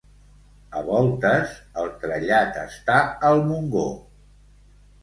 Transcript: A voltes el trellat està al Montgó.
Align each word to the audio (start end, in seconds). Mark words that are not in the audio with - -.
A 0.79 0.81
voltes 0.87 1.53
el 1.83 1.93
trellat 2.05 2.59
està 2.65 2.99
al 3.31 3.47
Montgó. 3.53 3.89